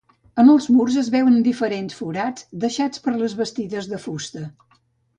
[0.43, 4.47] En els murs es veuen diferents forats deixats per les bastides de fusta.